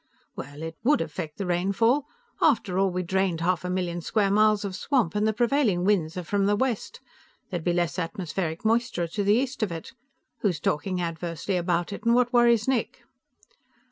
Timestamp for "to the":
9.09-9.35